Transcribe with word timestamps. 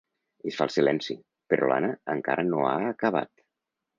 Es 0.51 0.55
fa 0.59 0.65
el 0.67 0.71
silenci, 0.75 1.15
però 1.53 1.69
l'Anna 1.71 1.91
encara 2.15 2.47
no 2.49 2.65
ha 2.71 2.75
acabat. 2.95 3.33